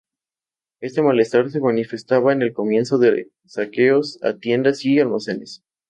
Este 0.79 1.03
malestar 1.03 1.51
se 1.51 1.59
manifestaba 1.59 2.33
en 2.33 2.41
el 2.41 2.53
comienzo 2.53 2.97
de 2.97 3.29
saqueos 3.45 4.17
a 4.23 4.33
tiendas 4.37 4.83
y 4.83 4.99
almacenes. 4.99 5.63